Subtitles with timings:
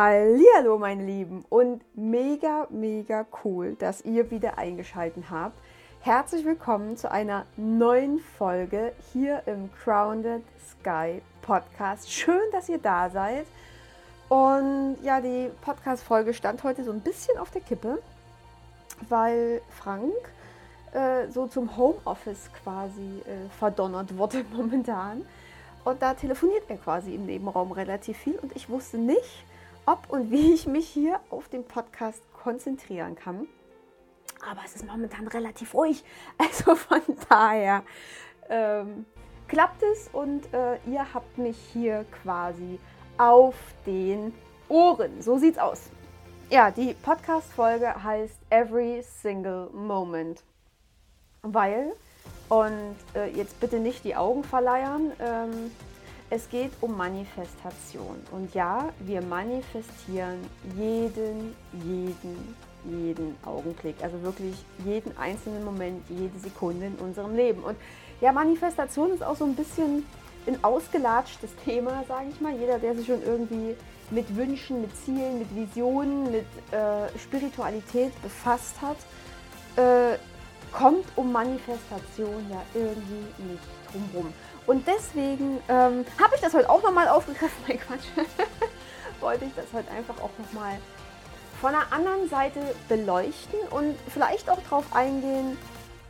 [0.00, 5.58] Hallo meine Lieben und mega, mega cool, dass ihr wieder eingeschaltet habt.
[6.02, 12.12] Herzlich willkommen zu einer neuen Folge hier im Grounded Sky Podcast.
[12.12, 13.46] Schön, dass ihr da seid.
[14.28, 18.00] Und ja, die Podcast-Folge stand heute so ein bisschen auf der Kippe,
[19.08, 20.14] weil Frank
[20.92, 25.26] äh, so zum Homeoffice quasi äh, verdonnert wurde momentan.
[25.84, 29.44] Und da telefoniert er quasi im Nebenraum relativ viel und ich wusste nicht,
[29.88, 33.48] ob und wie ich mich hier auf den Podcast konzentrieren kann.
[34.48, 36.04] Aber es ist momentan relativ ruhig.
[36.38, 37.82] Also von daher
[38.50, 39.06] ähm,
[39.48, 42.78] klappt es und äh, ihr habt mich hier quasi
[43.16, 43.54] auf
[43.86, 44.34] den
[44.68, 45.22] Ohren.
[45.22, 45.80] So sieht's aus.
[46.50, 50.42] Ja, die Podcast-Folge heißt Every Single Moment.
[51.42, 51.94] Weil,
[52.50, 55.70] und äh, jetzt bitte nicht die Augen verleiern, ähm,
[56.30, 58.16] es geht um Manifestation.
[58.30, 60.38] Und ja, wir manifestieren
[60.76, 62.54] jeden, jeden,
[62.84, 63.96] jeden Augenblick.
[64.02, 64.54] Also wirklich
[64.84, 67.62] jeden einzelnen Moment, jede Sekunde in unserem Leben.
[67.62, 67.76] Und
[68.20, 70.04] ja, Manifestation ist auch so ein bisschen
[70.46, 72.54] ein ausgelatschtes Thema, sage ich mal.
[72.58, 73.74] Jeder, der sich schon irgendwie
[74.10, 78.96] mit Wünschen, mit Zielen, mit Visionen, mit äh, Spiritualität befasst hat,
[79.76, 80.18] äh,
[80.72, 84.32] kommt um Manifestation ja irgendwie nicht drumherum.
[84.66, 87.64] Und deswegen ähm, habe ich das heute auch nochmal aufgegriffen.
[87.68, 88.06] Mein Quatsch.
[89.20, 90.78] Wollte ich das heute einfach auch nochmal
[91.60, 95.58] von der anderen Seite beleuchten und vielleicht auch darauf eingehen,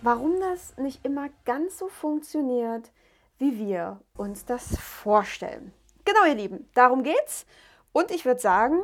[0.02, 2.90] warum das nicht immer ganz so funktioniert,
[3.38, 5.72] wie wir uns das vorstellen.
[6.04, 7.46] Genau, ihr Lieben, darum geht's.
[7.92, 8.82] Und ich würde sagen,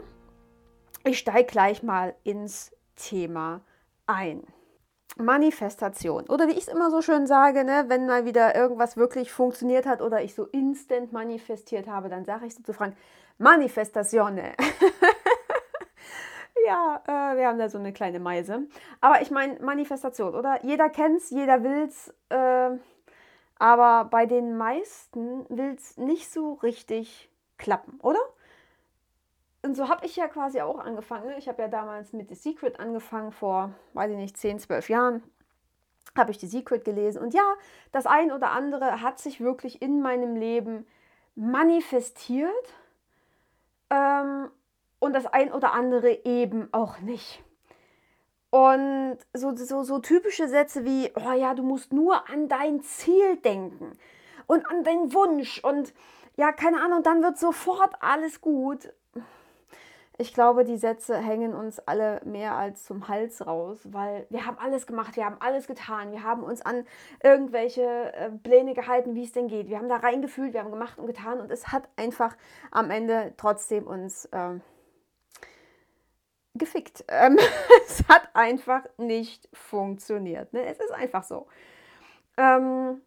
[1.04, 3.60] ich steige gleich mal ins Thema
[4.06, 4.42] ein.
[5.16, 6.24] Manifestation.
[6.28, 9.86] Oder wie ich es immer so schön sage, ne, wenn mal wieder irgendwas wirklich funktioniert
[9.86, 12.96] hat oder ich so instant manifestiert habe, dann sage ich so zu Frank,
[13.38, 14.52] Manifestatione.
[16.66, 18.66] ja, äh, wir haben da so eine kleine Meise.
[19.00, 20.64] Aber ich meine, Manifestation, oder?
[20.64, 22.12] Jeder kennt es, jeder will es.
[22.28, 22.78] Äh,
[23.58, 28.18] aber bei den meisten will es nicht so richtig klappen, oder?
[29.64, 31.32] Und so habe ich ja quasi auch angefangen.
[31.38, 35.22] Ich habe ja damals mit The Secret angefangen, vor, weiß ich nicht, 10, 12 Jahren.
[36.16, 37.22] Habe ich The Secret gelesen.
[37.22, 37.54] Und ja,
[37.90, 40.86] das ein oder andere hat sich wirklich in meinem Leben
[41.34, 42.52] manifestiert.
[43.88, 44.50] Ähm,
[44.98, 47.42] und das ein oder andere eben auch nicht.
[48.50, 53.36] Und so, so, so typische Sätze wie, oh ja, du musst nur an dein Ziel
[53.38, 53.98] denken
[54.46, 55.92] und an deinen Wunsch und
[56.36, 58.92] ja, keine Ahnung, dann wird sofort alles gut.
[60.16, 64.58] Ich glaube, die Sätze hängen uns alle mehr als zum Hals raus, weil wir haben
[64.58, 66.86] alles gemacht, wir haben alles getan, wir haben uns an
[67.22, 69.68] irgendwelche äh, Pläne gehalten, wie es denn geht.
[69.68, 72.36] Wir haben da reingefühlt, wir haben gemacht und getan und es hat einfach
[72.70, 74.60] am Ende trotzdem uns äh,
[76.54, 77.04] gefickt.
[77.14, 77.36] Ähm,
[77.86, 80.52] es hat einfach nicht funktioniert.
[80.52, 80.64] Ne?
[80.64, 81.48] Es ist einfach so.
[82.36, 83.02] Ähm,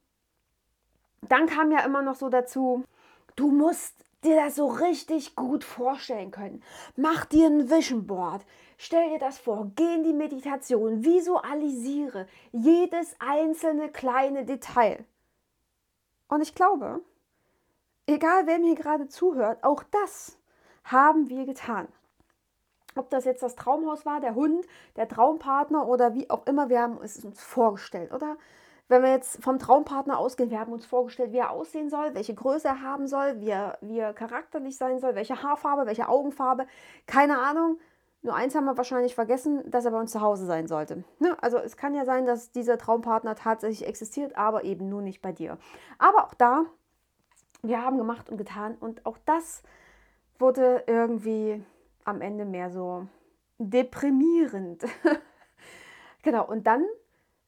[1.22, 2.84] dann kam ja immer noch so dazu,
[3.38, 6.63] du musst dir das so richtig gut vorstellen können.
[6.95, 8.45] Mach dir ein Vision Board.
[8.78, 15.03] Stell dir das vor, geh in die Meditation, visualisiere jedes einzelne kleine Detail.
[16.27, 17.01] Und ich glaube,
[18.06, 20.38] egal wer mir gerade zuhört, auch das
[20.83, 21.88] haben wir getan.
[22.95, 26.81] Ob das jetzt das Traumhaus war, der Hund, der Traumpartner oder wie auch immer, wir
[26.81, 28.38] haben es uns vorgestellt, oder?
[28.90, 32.34] Wenn wir jetzt vom Traumpartner ausgehen, wir haben uns vorgestellt, wie er aussehen soll, welche
[32.34, 36.68] Größe er haben soll, wie er, wie er charakterlich sein soll, welche Haarfarbe, welche Augenfarbe,
[37.06, 37.80] keine Ahnung.
[38.22, 41.03] Nur eins haben wir wahrscheinlich vergessen, dass er bei uns zu Hause sein sollte.
[41.20, 41.38] Ne?
[41.42, 45.31] Also es kann ja sein, dass dieser Traumpartner tatsächlich existiert, aber eben nur nicht bei
[45.31, 45.58] dir.
[45.98, 46.66] Aber auch da,
[47.62, 49.64] wir haben gemacht und getan und auch das
[50.40, 51.64] wurde irgendwie
[52.06, 53.08] am Ende mehr so
[53.59, 54.83] deprimierend.
[56.24, 56.86] genau, und dann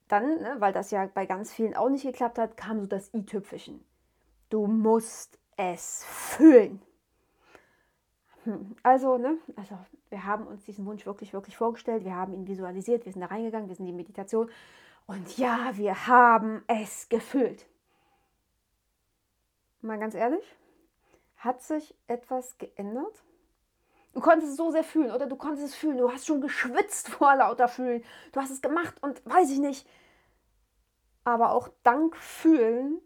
[0.10, 3.14] dann, ne, weil das ja bei ganz vielen auch nicht geklappt hat, kam so das
[3.14, 3.86] i-Tüpfelchen.
[4.50, 6.82] Du musst es fühlen.
[8.44, 9.78] Hm, also, ne, also
[10.10, 13.28] wir haben uns diesen Wunsch wirklich, wirklich vorgestellt, wir haben ihn visualisiert, wir sind da
[13.28, 14.50] reingegangen, wir sind in die Meditation
[15.06, 17.68] und ja, wir haben es gefühlt.
[19.82, 20.58] Mal ganz ehrlich,
[21.38, 23.24] hat sich etwas geändert?
[24.14, 25.28] Du konntest es so sehr fühlen, oder?
[25.28, 25.98] Du konntest es fühlen.
[25.98, 28.04] Du hast schon geschwitzt vor lauter Fühlen.
[28.32, 29.88] Du hast es gemacht und weiß ich nicht.
[31.24, 33.00] Aber auch dank Fühlen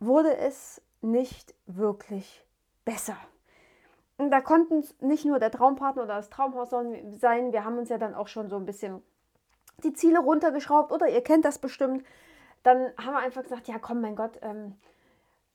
[0.00, 2.44] wurde es nicht wirklich
[2.84, 3.16] besser.
[4.16, 7.52] Und da konnten es nicht nur der Traumpartner oder das Traumhaus sein.
[7.52, 9.02] Wir haben uns ja dann auch schon so ein bisschen
[9.84, 12.04] die Ziele runtergeschraubt oder ihr kennt das bestimmt.
[12.64, 14.74] Dann haben wir einfach gesagt, ja komm, mein Gott, ähm,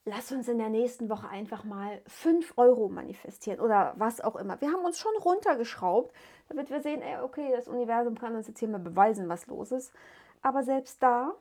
[0.06, 4.60] lass uns in der nächsten Woche einfach mal 5 Euro manifestieren oder was auch immer.
[4.62, 6.14] Wir haben uns schon runtergeschraubt,
[6.50, 9.72] damit wir sehen, ey, okay, das Universum kann uns jetzt hier mal beweisen, was los
[9.72, 9.94] ist.
[10.42, 11.34] Aber selbst da,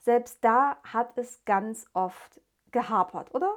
[0.00, 2.40] selbst da hat es ganz oft
[2.70, 3.56] gehapert, oder?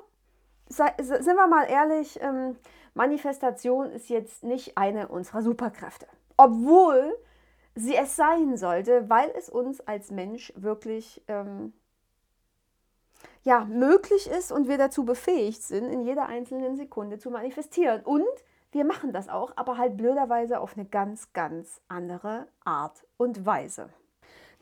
[0.69, 2.57] Sei, sind wir mal ehrlich, ähm,
[2.93, 6.07] Manifestation ist jetzt nicht eine unserer Superkräfte.
[6.35, 7.15] Obwohl
[7.75, 11.73] sie es sein sollte, weil es uns als Mensch wirklich ähm,
[13.43, 18.01] ja, möglich ist und wir dazu befähigt sind, in jeder einzelnen Sekunde zu manifestieren.
[18.03, 18.25] Und
[18.71, 23.89] wir machen das auch, aber halt blöderweise auf eine ganz, ganz andere Art und Weise.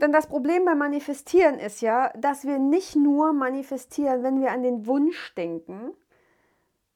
[0.02, 4.64] Denn das Problem beim Manifestieren ist ja, dass wir nicht nur manifestieren, wenn wir an
[4.64, 5.92] den Wunsch denken,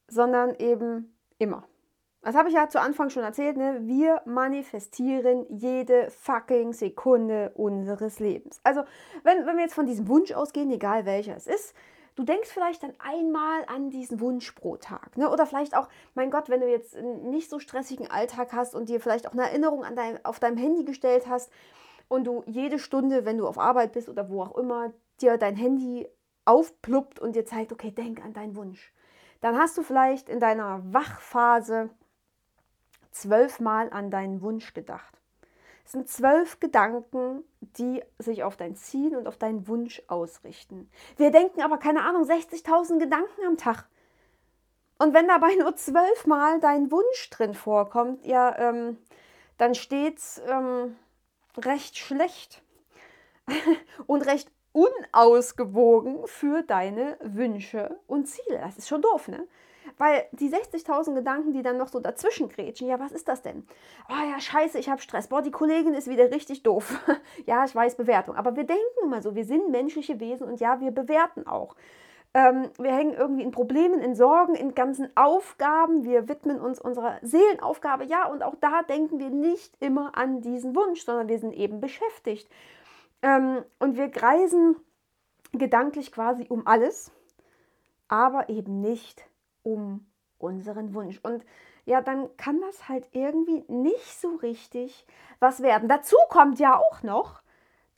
[0.07, 1.68] sondern eben immer.
[2.21, 3.79] Das habe ich ja zu Anfang schon erzählt, ne?
[3.83, 8.59] wir manifestieren jede fucking Sekunde unseres Lebens.
[8.63, 8.83] Also
[9.23, 11.73] wenn, wenn wir jetzt von diesem Wunsch ausgehen, egal welcher es ist,
[12.15, 15.17] du denkst vielleicht dann einmal an diesen Wunsch pro Tag.
[15.17, 15.29] Ne?
[15.29, 18.89] Oder vielleicht auch, mein Gott, wenn du jetzt einen nicht so stressigen Alltag hast und
[18.89, 21.49] dir vielleicht auch eine Erinnerung an dein, auf deinem Handy gestellt hast
[22.09, 24.91] und du jede Stunde, wenn du auf Arbeit bist oder wo auch immer,
[25.21, 26.05] dir dein Handy
[26.43, 28.93] aufpluppt und dir zeigt, okay, denk an deinen Wunsch.
[29.39, 31.89] Dann hast du vielleicht in deiner Wachphase
[33.11, 35.19] zwölfmal an deinen Wunsch gedacht.
[35.85, 40.89] Es sind zwölf Gedanken, die sich auf dein Ziel und auf deinen Wunsch ausrichten.
[41.17, 43.87] Wir denken aber, keine Ahnung, 60.000 Gedanken am Tag.
[44.99, 48.97] Und wenn dabei nur zwölfmal dein Wunsch drin vorkommt, ja, ähm,
[49.57, 50.95] dann steht es ähm,
[51.57, 52.61] recht schlecht
[54.05, 58.59] und recht unausgewogen für deine Wünsche und Ziele.
[58.59, 59.47] Das ist schon doof, ne?
[59.99, 63.67] Weil die 60.000 Gedanken, die dann noch so dazwischen grätschen, ja, was ist das denn?
[64.09, 65.27] Oh ja, scheiße, ich habe Stress.
[65.27, 67.01] Boah, die Kollegin ist wieder richtig doof.
[67.45, 68.37] ja, ich weiß, Bewertung.
[68.37, 71.75] Aber wir denken immer so, wir sind menschliche Wesen und ja, wir bewerten auch.
[72.33, 76.05] Ähm, wir hängen irgendwie in Problemen, in Sorgen, in ganzen Aufgaben.
[76.05, 78.05] Wir widmen uns unserer Seelenaufgabe.
[78.05, 81.81] Ja, und auch da denken wir nicht immer an diesen Wunsch, sondern wir sind eben
[81.81, 82.49] beschäftigt.
[83.21, 84.77] Ähm, und wir kreisen
[85.51, 87.11] gedanklich quasi um alles,
[88.07, 89.28] aber eben nicht
[89.73, 90.05] um
[90.37, 91.19] unseren Wunsch.
[91.21, 91.45] Und
[91.85, 95.05] ja, dann kann das halt irgendwie nicht so richtig
[95.39, 95.89] was werden.
[95.89, 97.41] Dazu kommt ja auch noch,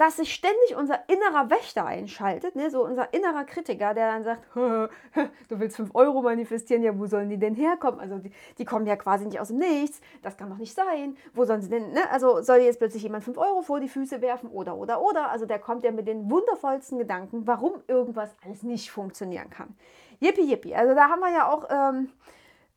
[0.01, 2.71] dass sich ständig unser innerer Wächter einschaltet, ne?
[2.71, 7.29] so unser innerer Kritiker, der dann sagt, du willst 5 Euro manifestieren, ja, wo sollen
[7.29, 7.99] die denn herkommen?
[7.99, 11.15] Also die, die, kommen ja quasi nicht aus dem Nichts, das kann doch nicht sein.
[11.35, 12.09] Wo sollen sie denn, ne?
[12.09, 15.29] also soll jetzt plötzlich jemand 5 Euro vor die Füße werfen oder, oder, oder.
[15.29, 19.75] Also der kommt ja mit den wundervollsten Gedanken, warum irgendwas alles nicht funktionieren kann.
[20.21, 20.75] Yippie, yippie.
[20.75, 22.09] Also da haben wir ja auch ähm,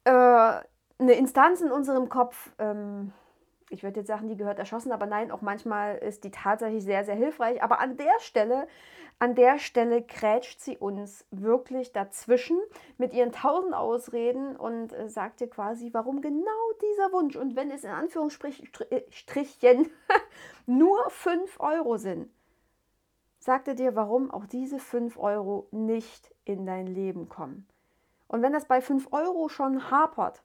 [0.04, 0.10] äh,
[0.98, 3.12] eine Instanz in unserem Kopf, ähm,
[3.70, 7.04] ich würde jetzt sagen, die gehört erschossen, aber nein, auch manchmal ist die tatsächlich sehr,
[7.04, 7.62] sehr hilfreich.
[7.62, 8.66] Aber an der Stelle,
[9.18, 12.58] an der Stelle krätscht sie uns wirklich dazwischen
[12.98, 16.50] mit ihren tausend Ausreden und äh, sagt dir quasi, warum genau
[16.80, 18.68] dieser Wunsch und wenn es in Anführungsstrichen
[20.66, 22.30] nur 5 Euro sind,
[23.38, 27.66] sagt er dir, warum auch diese 5 Euro nicht in dein Leben kommen.
[28.28, 30.42] Und wenn das bei 5 Euro schon hapert,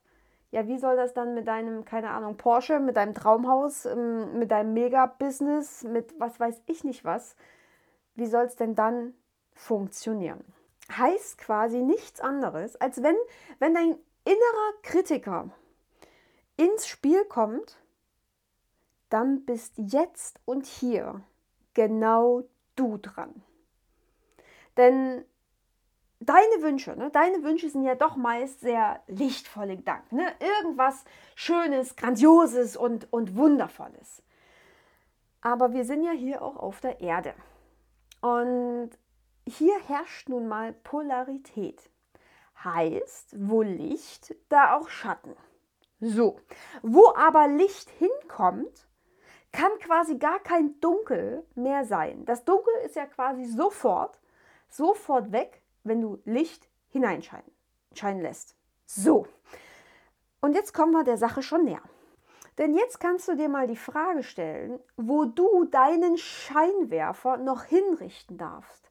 [0.51, 4.51] ja, wie soll das dann mit deinem, keine Ahnung, Porsche, mit deinem Traumhaus, ähm, mit
[4.51, 7.35] deinem Mega-Business, mit was weiß ich nicht was,
[8.15, 9.13] wie soll es denn dann
[9.53, 10.43] funktionieren?
[10.91, 13.15] Heißt quasi nichts anderes, als wenn,
[13.59, 13.95] wenn dein
[14.25, 15.49] innerer Kritiker
[16.57, 17.77] ins Spiel kommt,
[19.09, 21.21] dann bist jetzt und hier
[21.73, 22.43] genau
[22.75, 23.43] du dran.
[24.77, 25.25] Denn
[26.19, 27.09] deine Wünsche, ne?
[27.11, 30.17] deine Wünsche sind ja doch meist sehr lichtvolle Gedanken.
[30.17, 30.33] Ne?
[30.39, 34.23] Irgendwas Schönes, Grandioses und, und Wundervolles.
[35.41, 37.33] Aber wir sind ja hier auch auf der Erde.
[38.21, 38.91] Und
[39.47, 41.89] hier herrscht nun mal Polarität.
[42.63, 45.35] Heißt, wo Licht, da auch Schatten.
[46.01, 46.39] So,
[46.81, 48.87] wo aber Licht hinkommt,
[49.51, 52.25] kann quasi gar kein Dunkel mehr sein.
[52.25, 54.19] Das Dunkel ist ja quasi sofort,
[54.69, 57.51] sofort weg, wenn du Licht hineinscheinen
[57.93, 58.55] scheinen lässt.
[58.85, 59.27] So,
[60.41, 61.81] und jetzt kommen wir der Sache schon näher.
[62.57, 68.37] Denn jetzt kannst du dir mal die Frage stellen, wo du deinen Scheinwerfer noch hinrichten
[68.37, 68.89] darfst.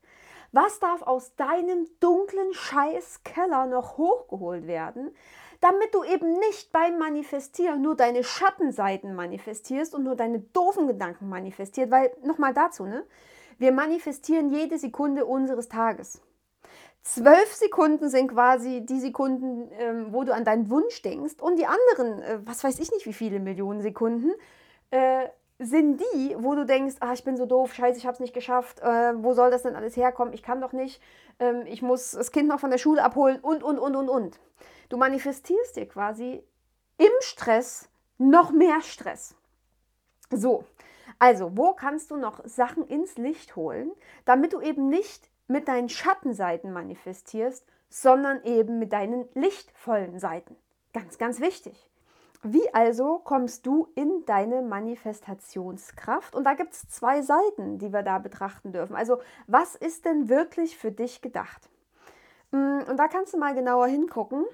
[0.53, 5.15] Was darf aus deinem dunklen Scheißkeller noch hochgeholt werden,
[5.61, 11.29] damit du eben nicht beim Manifestieren nur deine Schattenseiten manifestierst und nur deine doofen Gedanken
[11.29, 13.05] manifestierst, weil nochmal dazu, ne?
[13.59, 16.23] Wir manifestieren jede Sekunde unseres Tages.
[17.03, 21.41] Zwölf Sekunden sind quasi die Sekunden, ähm, wo du an deinen Wunsch denkst.
[21.41, 24.33] Und die anderen, äh, was weiß ich nicht, wie viele Millionen Sekunden,
[24.91, 25.29] äh,
[25.59, 28.35] sind die, wo du denkst, ah, ich bin so doof, scheiße, ich habe es nicht
[28.35, 31.03] geschafft, äh, wo soll das denn alles herkommen, ich kann doch nicht,
[31.41, 34.39] ähm, ich muss das Kind noch von der Schule abholen und, und, und, und, und.
[34.89, 36.45] Du manifestierst dir quasi
[36.97, 37.89] im Stress
[38.19, 39.35] noch mehr Stress.
[40.31, 40.65] So,
[41.19, 43.91] also, wo kannst du noch Sachen ins Licht holen,
[44.25, 50.57] damit du eben nicht mit deinen Schattenseiten manifestierst, sondern eben mit deinen lichtvollen Seiten?
[50.93, 51.89] Ganz, ganz wichtig.
[52.43, 56.37] Wie also kommst du in deine Manifestationskraft?
[56.37, 58.95] Und da gibt es zwei Seiten, die wir da betrachten dürfen.
[58.95, 61.69] Also, was ist denn wirklich für dich gedacht?
[62.53, 64.45] Mm, und da kannst du mal genauer hingucken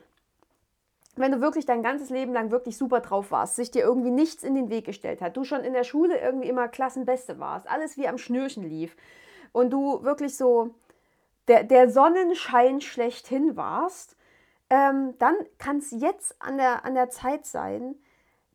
[1.17, 4.43] wenn du wirklich dein ganzes Leben lang wirklich super drauf warst, sich dir irgendwie nichts
[4.43, 7.97] in den Weg gestellt hat, du schon in der Schule irgendwie immer Klassenbeste warst, alles
[7.97, 8.97] wie am Schnürchen lief
[9.53, 10.75] und du wirklich so
[11.49, 14.17] der, der Sonnenschein schlechthin warst,
[14.71, 17.95] ähm, dann kann es jetzt an der, an der Zeit sein,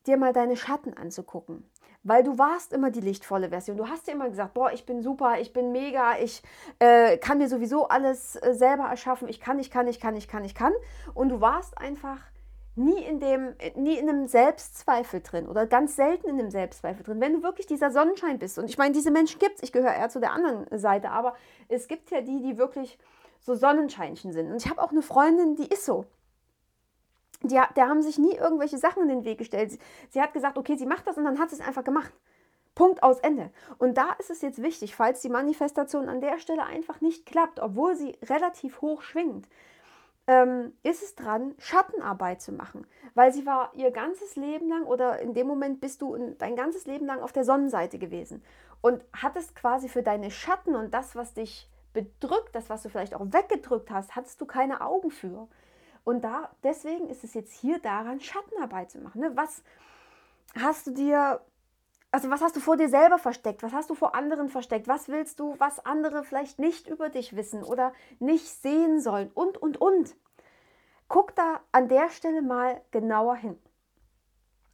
[0.08, 1.69] dir mal deine Schatten anzugucken.
[2.03, 3.75] Weil du warst immer die lichtvolle Version.
[3.75, 6.41] Du hast dir immer gesagt, boah, ich bin super, ich bin mega, ich
[6.79, 10.27] äh, kann mir sowieso alles äh, selber erschaffen, ich kann, ich kann, ich kann, ich
[10.27, 10.74] kann, ich kann.
[11.13, 12.19] Und du warst einfach
[12.79, 17.21] nie in dem, nie in einem Selbstzweifel drin oder ganz selten in einem Selbstzweifel drin.
[17.21, 19.93] Wenn du wirklich dieser Sonnenschein bist, und ich meine, diese Menschen gibt es, ich gehöre
[19.93, 21.36] eher zu der anderen Seite, aber
[21.67, 22.98] es gibt ja die, die wirklich
[23.41, 24.51] so Sonnenscheinchen sind.
[24.51, 26.05] Und ich habe auch eine Freundin, die ist so.
[27.41, 29.71] Die, der haben sich nie irgendwelche Sachen in den Weg gestellt.
[29.71, 32.13] Sie, sie hat gesagt, okay, sie macht das und dann hat sie es einfach gemacht.
[32.75, 33.51] Punkt aus Ende.
[33.77, 37.59] Und da ist es jetzt wichtig, falls die Manifestation an der Stelle einfach nicht klappt,
[37.59, 39.48] obwohl sie relativ hoch schwingt,
[40.29, 42.86] ähm, ist es dran, Schattenarbeit zu machen.
[43.15, 46.86] Weil sie war ihr ganzes Leben lang oder in dem Moment bist du dein ganzes
[46.86, 48.43] Leben lang auf der Sonnenseite gewesen
[48.81, 53.15] und hattest quasi für deine Schatten und das, was dich bedrückt, das, was du vielleicht
[53.15, 55.48] auch weggedrückt hast, hattest du keine Augen für.
[56.03, 59.21] Und da, deswegen ist es jetzt hier daran, Schattenarbeit zu machen.
[59.21, 59.31] Ne?
[59.33, 59.63] Was
[60.55, 61.41] hast du dir
[62.11, 63.61] also was hast du vor dir selber versteckt?
[63.61, 64.87] Was hast du vor anderen versteckt?
[64.87, 69.31] Was willst du, was andere vielleicht nicht über dich wissen oder nicht sehen sollen?
[69.33, 70.15] Und, und, und.
[71.07, 73.59] Guck da an der Stelle mal genauer hin.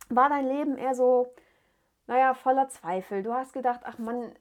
[0.09, 1.33] War dein Leben eher so,
[2.07, 3.23] naja, voller Zweifel?
[3.23, 4.33] Du hast gedacht, ach Mann,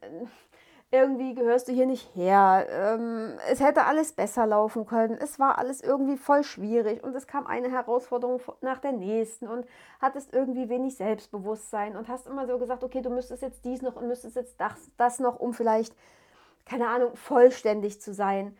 [0.95, 2.65] irgendwie gehörst du hier nicht her.
[2.69, 5.17] Ähm, es hätte alles besser laufen können.
[5.17, 9.67] Es war alles irgendwie voll schwierig und es kam eine Herausforderung nach der nächsten und
[9.99, 13.95] hattest irgendwie wenig Selbstbewusstsein und hast immer so gesagt, okay, du müsstest jetzt dies noch
[13.95, 15.93] und müsstest jetzt das, das noch, um vielleicht,
[16.65, 18.57] keine Ahnung, vollständig zu sein.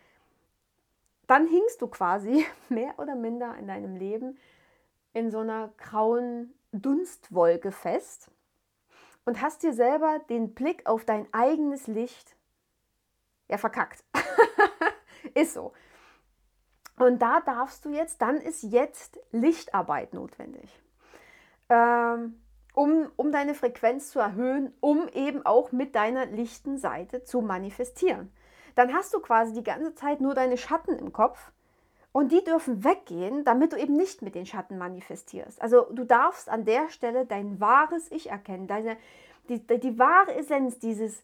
[1.27, 4.37] Dann hingst du quasi mehr oder minder in deinem Leben
[5.13, 8.29] in so einer grauen Dunstwolke fest
[9.25, 12.35] und hast dir selber den Blick auf dein eigenes Licht
[13.47, 14.03] ja verkackt.
[15.33, 15.73] ist so.
[16.97, 20.81] Und da darfst du jetzt, dann ist jetzt Lichtarbeit notwendig,
[21.69, 22.41] ähm,
[22.73, 28.31] um, um deine Frequenz zu erhöhen, um eben auch mit deiner lichten Seite zu manifestieren.
[28.75, 31.51] Dann hast du quasi die ganze Zeit nur deine Schatten im Kopf
[32.15, 35.61] und die dürfen weggehen, damit du eben nicht mit den Schatten manifestierst.
[35.61, 38.95] Also du darfst an der Stelle dein wahres Ich erkennen, deine,
[39.49, 41.23] die, die wahre Essenz, dieses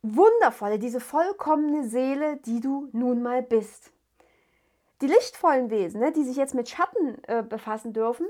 [0.00, 3.92] wundervolle, diese vollkommene Seele, die du nun mal bist.
[5.02, 8.26] Die lichtvollen Wesen, ne, die sich jetzt mit Schatten äh, befassen dürfen,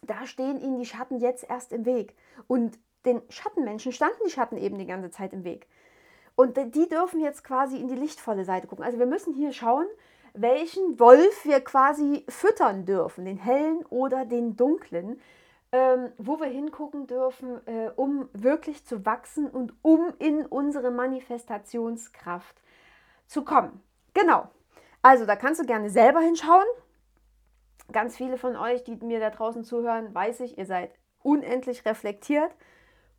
[0.00, 2.16] da stehen ihnen die Schatten jetzt erst im Weg.
[2.48, 5.66] Und den Schattenmenschen standen die Schatten eben die ganze Zeit im Weg.
[6.36, 8.82] Und die dürfen jetzt quasi in die lichtvolle Seite gucken.
[8.86, 9.86] Also wir müssen hier schauen,
[10.34, 15.20] welchen Wolf wir quasi füttern dürfen, den hellen oder den dunklen,
[15.72, 22.60] ähm, wo wir hingucken dürfen, äh, um wirklich zu wachsen und um in unsere Manifestationskraft
[23.26, 23.82] zu kommen.
[24.14, 24.48] Genau.
[25.02, 26.66] Also da kannst du gerne selber hinschauen.
[27.92, 30.90] Ganz viele von euch, die mir da draußen zuhören, weiß ich, ihr seid
[31.22, 32.54] unendlich reflektiert.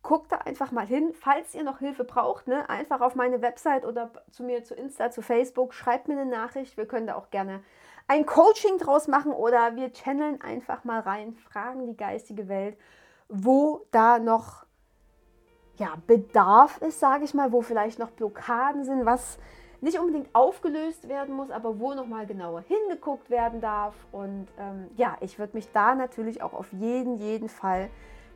[0.02, 2.68] Guckt da einfach mal hin, falls ihr noch Hilfe braucht, ne?
[2.68, 6.76] einfach auf meine Website oder zu mir zu Insta, zu Facebook, schreibt mir eine Nachricht.
[6.76, 7.62] Wir können da auch gerne
[8.08, 12.76] ein Coaching draus machen oder wir channeln einfach mal rein, fragen die geistige Welt,
[13.28, 14.66] wo da noch
[15.76, 19.38] ja, Bedarf ist, sage ich mal, wo vielleicht noch Blockaden sind, was
[19.80, 23.94] nicht unbedingt aufgelöst werden muss, aber wo nochmal genauer hingeguckt werden darf.
[24.12, 27.90] Und ähm, ja, ich würde mich da natürlich auch auf jeden, jeden Fall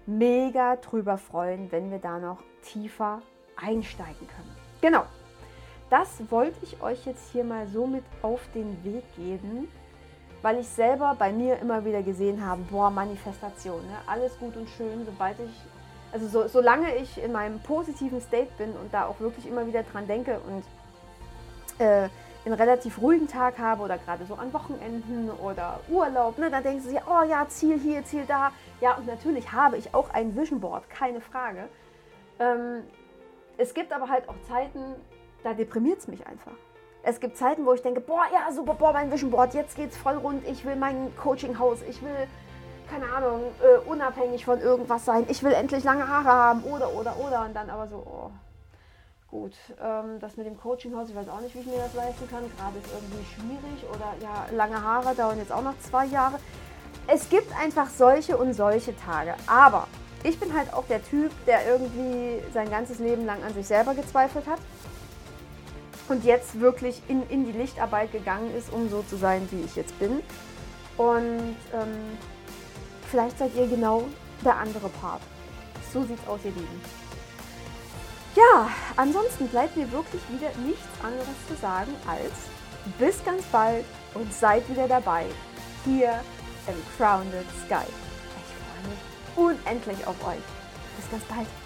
[0.07, 3.21] mega drüber freuen, wenn wir da noch tiefer
[3.57, 4.57] einsteigen können.
[4.81, 5.05] Genau,
[5.91, 9.69] das wollte ich euch jetzt hier mal so mit auf den Weg geben,
[10.43, 13.99] weil ich selber bei mir immer wieder gesehen habe, boah, Manifestation, ne?
[14.07, 15.63] alles gut und schön, sobald ich,
[16.13, 19.83] also so, solange ich in meinem positiven State bin und da auch wirklich immer wieder
[19.83, 22.09] dran denke und äh,
[22.47, 26.81] einen relativ ruhigen Tag habe oder gerade so an Wochenenden oder Urlaub, ne, dann denken
[26.81, 28.53] sie, oh ja, Ziel hier, Ziel da.
[28.81, 31.69] Ja, und natürlich habe ich auch ein Vision Board, keine Frage.
[32.39, 32.85] Ähm,
[33.59, 34.95] es gibt aber halt auch Zeiten,
[35.43, 36.53] da deprimiert es mich einfach.
[37.03, 39.97] Es gibt Zeiten, wo ich denke, boah, ja, super, boah, mein Vision Board, jetzt geht's
[39.97, 42.29] voll rund, ich will mein Coaching-Haus, ich will,
[42.89, 47.17] keine Ahnung, äh, unabhängig von irgendwas sein, ich will endlich lange Haare haben oder, oder,
[47.19, 47.45] oder.
[47.45, 48.31] Und dann aber so, oh,
[49.37, 49.53] gut,
[49.83, 52.43] ähm, das mit dem Coaching-Haus, ich weiß auch nicht, wie ich mir das leisten kann.
[52.57, 56.39] Gerade ist irgendwie schwierig oder ja, lange Haare dauern jetzt auch noch zwei Jahre.
[57.07, 59.35] Es gibt einfach solche und solche Tage.
[59.47, 59.87] Aber
[60.25, 63.95] ich bin halt auch der Typ, der irgendwie sein ganzes Leben lang an sich selber
[63.95, 64.59] gezweifelt hat
[66.09, 69.77] und jetzt wirklich in, in die Lichtarbeit gegangen ist, um so zu sein, wie ich
[69.77, 70.23] jetzt bin.
[70.97, 72.19] Und ähm,
[73.11, 74.05] vielleicht seid ihr genau
[74.45, 75.21] der andere Part.
[75.93, 76.81] So sieht's aus, ihr Lieben.
[78.37, 82.33] Ja, ansonsten bleibt mir wirklich wieder nichts anderes zu sagen als
[82.99, 85.25] bis ganz bald und seid wieder dabei
[85.87, 86.21] hier
[86.67, 87.33] im Crowned
[87.65, 87.87] Sky.
[88.37, 90.43] Ich freue mich unendlich auf euch.
[90.99, 91.66] Bis ganz bald.